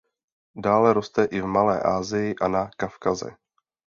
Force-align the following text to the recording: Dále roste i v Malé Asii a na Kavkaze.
Dále 0.55 0.93
roste 0.97 1.21
i 1.23 1.37
v 1.41 1.45
Malé 1.55 1.75
Asii 1.97 2.35
a 2.43 2.47
na 2.55 2.63
Kavkaze. 2.79 3.29